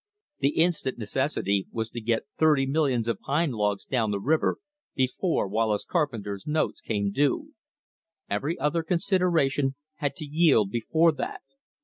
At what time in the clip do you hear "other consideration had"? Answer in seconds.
8.57-10.15